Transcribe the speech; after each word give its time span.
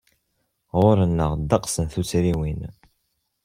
Ɣur-neɣ 0.79 1.31
ddeqs 1.39 1.75
n 1.79 1.85
tuttriwin. 1.93 2.61